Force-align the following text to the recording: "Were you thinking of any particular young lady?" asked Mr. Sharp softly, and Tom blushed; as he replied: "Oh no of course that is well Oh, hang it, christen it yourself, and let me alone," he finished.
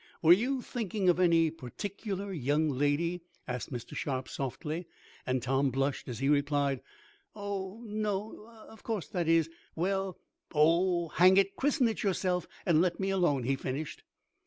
"Were 0.23 0.33
you 0.33 0.63
thinking 0.63 1.09
of 1.09 1.19
any 1.19 1.51
particular 1.51 2.33
young 2.33 2.69
lady?" 2.71 3.21
asked 3.47 3.71
Mr. 3.71 3.95
Sharp 3.95 4.27
softly, 4.27 4.87
and 5.27 5.43
Tom 5.43 5.69
blushed; 5.69 6.07
as 6.09 6.17
he 6.17 6.27
replied: 6.27 6.81
"Oh 7.35 7.83
no 7.85 8.47
of 8.67 8.81
course 8.81 9.07
that 9.09 9.27
is 9.27 9.47
well 9.75 10.17
Oh, 10.55 11.09
hang 11.09 11.37
it, 11.37 11.55
christen 11.55 11.87
it 11.87 12.01
yourself, 12.01 12.47
and 12.65 12.81
let 12.81 12.99
me 12.99 13.11
alone," 13.11 13.43
he 13.43 13.55
finished. 13.55 14.01